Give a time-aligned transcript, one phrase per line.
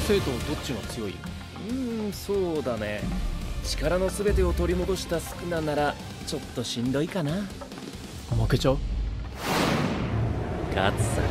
[0.00, 1.14] 先生とどっちが強い？
[1.70, 1.72] う
[2.08, 3.00] んそうだね。
[3.64, 5.94] 力の全てを取り戻したスクナなら
[6.26, 7.32] ちょっとしんどいかな。
[8.38, 8.78] 負けちゃう？
[10.74, 11.22] 勝つさ。